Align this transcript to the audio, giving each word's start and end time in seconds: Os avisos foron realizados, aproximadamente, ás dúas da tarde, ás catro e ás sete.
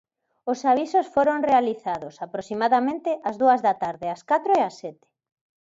Os 0.51 0.59
avisos 0.71 1.07
foron 1.15 1.39
realizados, 1.51 2.15
aproximadamente, 2.25 3.09
ás 3.29 3.35
dúas 3.41 3.59
da 3.65 3.73
tarde, 3.83 4.07
ás 4.15 4.21
catro 4.31 4.51
e 4.57 4.61
ás 4.67 4.75
sete. 4.81 5.07